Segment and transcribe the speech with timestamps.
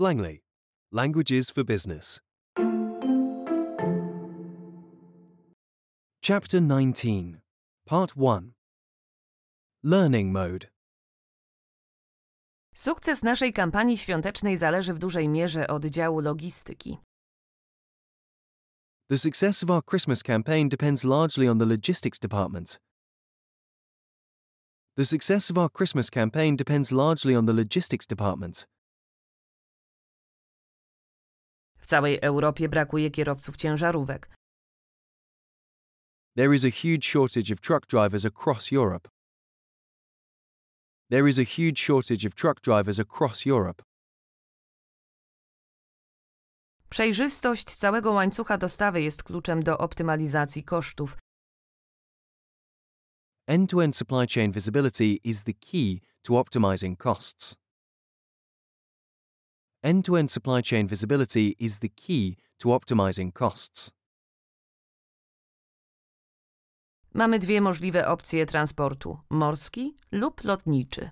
[0.00, 0.40] Langley,
[0.90, 2.20] Languages for Business.
[6.22, 7.42] Chapter 19,
[7.86, 8.54] Part 1
[9.84, 10.68] Learning Mode.
[12.74, 16.98] Sukces naszej kampanii świątecznej zależy w dużej mierze od działu logistyki.
[19.10, 22.80] The success of our Christmas campaign depends largely on the logistics department.
[24.96, 28.66] The success of our Christmas campaign depends largely on the logistics department.
[31.90, 34.30] Całej Europie brakuje kierowców ciężarówek.
[36.36, 39.08] There is a huge shortage of truck drivers across Europe.
[41.10, 43.82] There is a huge shortage of truck drivers across Europe.
[46.88, 51.16] Przejrzystość całego łańcucha dostawy jest kluczem do optymalizacji kosztów.
[53.46, 57.56] End to end supply chain visibility is the key to optimizing costs.
[59.82, 63.90] End to end supply chain visibility is the key to optimizing costs.
[67.14, 71.10] Mamy dwie możliwe opcje transportu: morski lub lotniczy.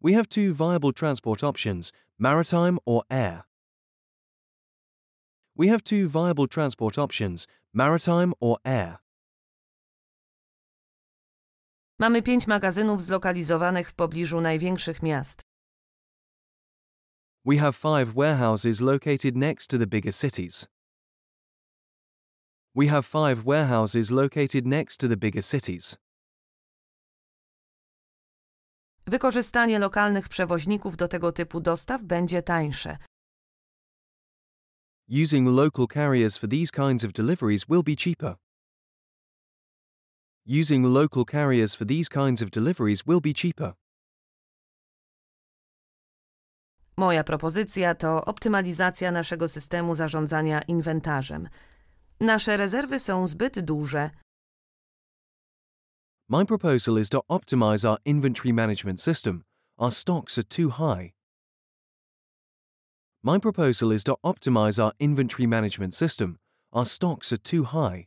[0.00, 3.42] We have two viable transport options maritime or air.
[5.56, 8.96] We have two viable transport options maritime or air.
[11.98, 15.40] Mamy pięć magazynów zlokalizowanych w pobliżu największych miast.
[17.46, 20.66] We have five warehouses located next to the bigger cities.
[22.74, 25.96] We have five warehouses located next to the bigger cities.
[29.06, 32.98] Wykorzystanie lokalnych przewoźników do tego typu dostaw będzie tańsze.
[35.08, 38.34] Using local carriers for these kinds of deliveries will be cheaper.
[40.46, 43.74] Using local carriers for these kinds of deliveries will be cheaper.
[46.98, 51.48] Moja propozycja to optymalizacja naszego systemu zarządzania inwentarzem.
[52.20, 54.10] Nasze rezerwy są zbyt duże.
[56.28, 59.44] My proposal is to optimize our inventory management system.
[59.78, 61.12] Our stocks are too high.
[63.22, 66.38] My proposal is to optimize our inventory management system.
[66.72, 68.06] Our stocks are too high.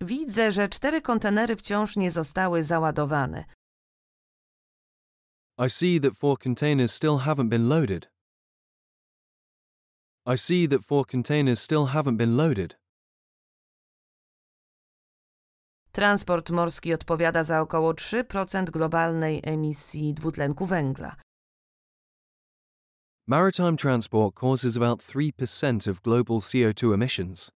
[0.00, 3.44] Widzę, że cztery kontenery wciąż nie zostały załadowane.
[5.58, 8.08] I see that four containers still haven't been loaded.
[10.26, 12.76] I see that four containers still haven't been loaded.
[15.92, 21.16] Transport morski odpowiada za około 3% globalnej emisji dwutlenku węgla.
[23.26, 27.50] Maritime transport causes about 3% of global CO2 emissions.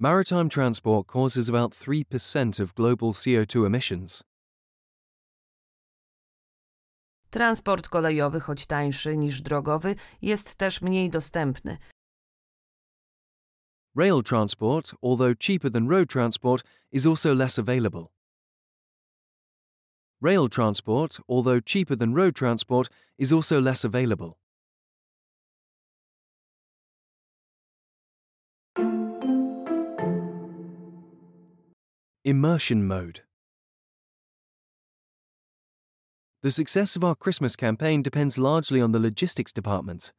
[0.00, 4.22] Maritime transport causes about 3% of global CO2 emissions.
[7.32, 11.78] Transport kolejowy, choć tańszy niż drogowy, jest też mniej dostępny.
[13.96, 18.06] Rail transport, although cheaper than road transport, is also less available.
[20.22, 24.32] Rail transport, although cheaper than road transport, is also less available.
[32.24, 33.31] Immersion mode.
[36.42, 40.12] The success of our Christmas campaign depends largely on the logistics department.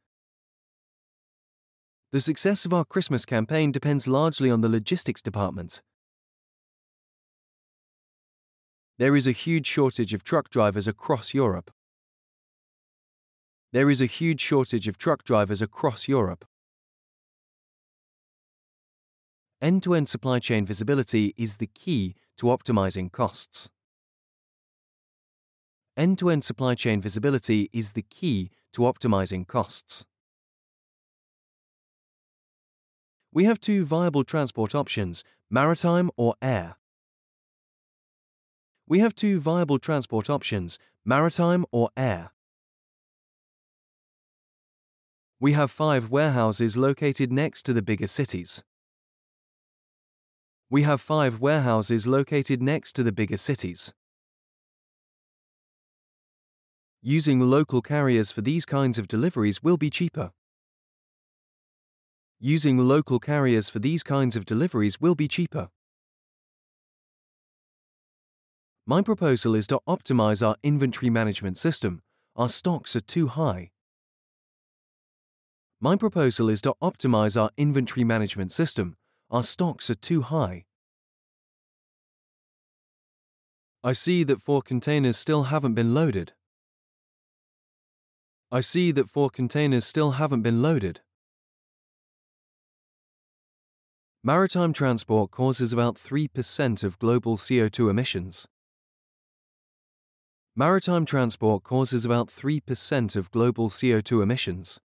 [2.12, 5.82] The success of our Christmas campaign depends largely on the logistics department.
[8.96, 11.70] There is a huge shortage of truck drivers across Europe.
[13.72, 16.46] There is a huge shortage of truck drivers across Europe.
[19.60, 23.68] End to end supply chain visibility is the key to optimizing costs.
[25.96, 30.04] End to end supply chain visibility is the key to optimizing costs.
[33.32, 36.76] We have two viable transport options maritime or air.
[38.88, 42.32] We have two viable transport options maritime or air.
[45.38, 48.64] We have five warehouses located next to the bigger cities.
[50.70, 53.92] We have five warehouses located next to the bigger cities.
[57.06, 60.30] Using local carriers for these kinds of deliveries will be cheaper.
[62.40, 65.68] Using local carriers for these kinds of deliveries will be cheaper.
[68.86, 72.00] My proposal is to optimize our inventory management system.
[72.36, 73.72] Our stocks are too high.
[75.82, 78.96] My proposal is to optimize our inventory management system.
[79.30, 80.64] Our stocks are too high.
[83.82, 86.32] I see that four containers still haven't been loaded.
[88.50, 91.00] I see that four containers still haven't been loaded.
[94.22, 98.46] Maritime transport causes about 3% of global CO2 emissions.
[100.56, 104.80] Maritime transport causes about 3% of global CO2 emissions.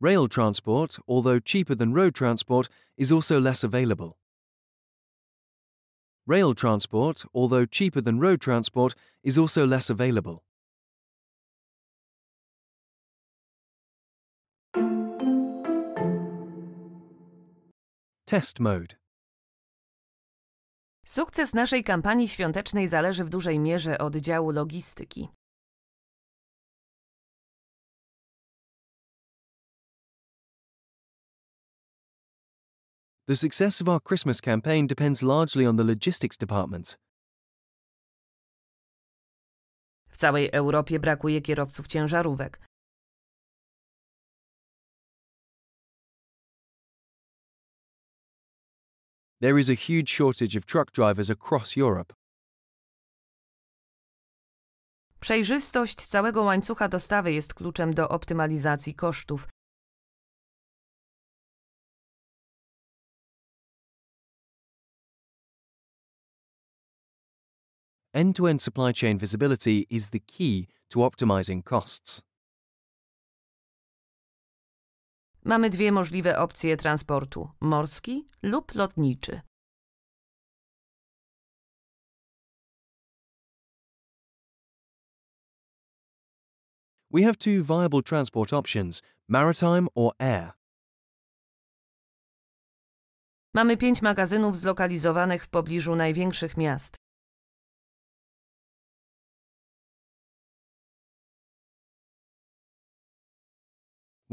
[0.00, 4.16] Rail transport, although cheaper than road transport, is also less available.
[6.26, 10.42] Rail transport, although cheaper than road transport, is also less available.
[18.26, 18.96] Test mode.
[21.06, 25.28] Sukces naszej kampanii świątecznej zależy w dużej mierze od działu logistyki.
[33.26, 36.98] The success of our Christmas campaign depends largely on the logistics department.
[40.08, 42.60] W całej Europie brakuje kierowców ciężarówek.
[49.40, 52.12] There is a huge shortage of truck drivers across Europe.
[55.20, 59.53] Przejrzystość całego łańcucha dostawy jest kluczem do optymalizacji kosztów.
[68.14, 72.22] End to end supply chain visibility is the key to optimizing costs.
[75.44, 79.40] Mamy dwie możliwe opcje transportu: morski lub lotniczy.
[87.10, 90.52] We have two viable transport options maritime or air.
[93.54, 97.03] Mamy pięć magazynów zlokalizowanych w pobliżu największych miast.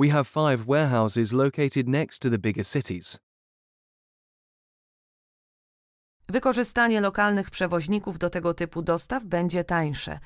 [0.02, 3.20] We have five warehouses located next to the bigger cities.
[6.30, 10.20] Wykorzystanie lokalnych przewoźników do tego typu dostaw będzie tańsze.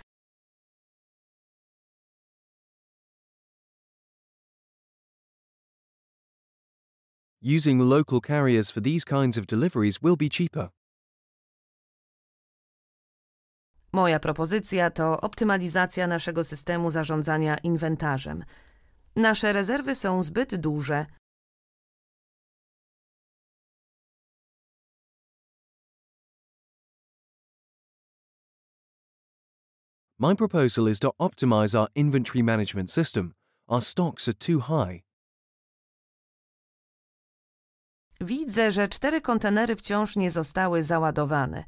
[7.58, 10.70] Using local carriers for these kinds of deliveries will be cheaper.
[13.92, 18.44] Moja propozycja to optymalizacja naszego systemu zarządzania inwentarzem.
[19.16, 21.06] Nasze rezerwy są zbyt duże.
[30.20, 33.34] My proposal is to optimize our inventory management system.
[33.68, 35.02] Our stocks are too high.
[38.22, 41.64] Widzę, że cztery kontenery wciąż nie zostały załadowane.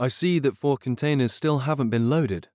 [0.00, 2.48] I see that four containers still haven't been loaded.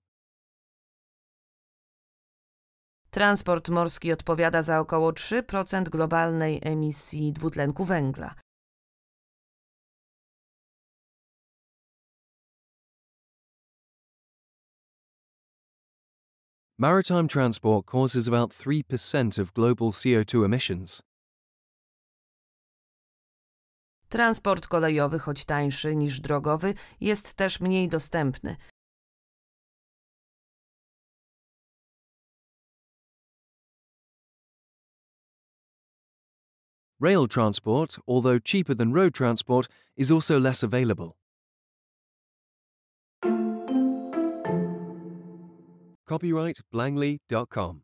[3.10, 8.34] Transport morski odpowiada za około 3% globalnej emisji dwutlenku węgla.
[16.78, 21.02] Maritime transport causes about 3% of global CO2 emissions.
[24.14, 28.56] Transport kolejowy, choć tańszy niż drogowy, jest też mniej dostępny.
[37.00, 41.10] Rail transport, although cheaper than road transport, is also less available.
[46.06, 47.83] Copyright Blangley.com